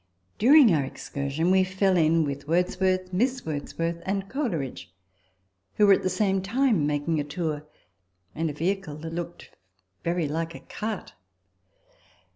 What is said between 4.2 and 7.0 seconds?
Coleridge, who were, at the same time,